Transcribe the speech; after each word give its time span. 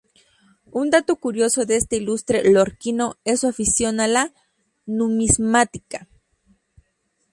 Un 0.71 0.89
dato 0.89 1.15
curioso 1.17 1.67
de 1.67 1.75
este 1.75 1.97
ilustre 1.97 2.49
lorquino 2.51 3.17
es 3.23 3.41
su 3.41 3.47
afición 3.49 3.99
a 3.99 4.07
la 4.07 4.33
numismática. 4.87 6.07